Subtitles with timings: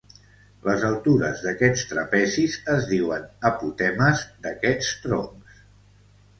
[0.69, 5.65] Les altures d'aquests trapezis es diuen apotemes d'aquests troncs.